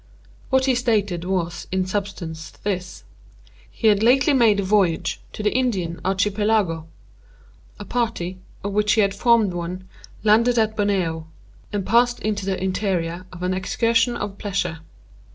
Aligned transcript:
What 0.49 0.65
he 0.65 0.73
stated 0.73 1.25
was, 1.25 1.67
in 1.71 1.85
substance, 1.85 2.49
this. 2.49 3.03
He 3.69 3.85
had 3.85 4.01
lately 4.01 4.33
made 4.33 4.59
a 4.59 4.63
voyage 4.63 5.21
to 5.33 5.43
the 5.43 5.53
Indian 5.55 6.01
Archipelago. 6.03 6.87
A 7.79 7.85
party, 7.85 8.39
of 8.63 8.73
which 8.73 8.93
he 8.93 9.07
formed 9.11 9.53
one, 9.53 9.87
landed 10.23 10.57
at 10.57 10.75
Borneo, 10.75 11.27
and 11.71 11.85
passed 11.85 12.19
into 12.21 12.47
the 12.47 12.59
interior 12.59 13.27
on 13.31 13.43
an 13.43 13.53
excursion 13.53 14.17
of 14.17 14.39
pleasure. 14.39 14.79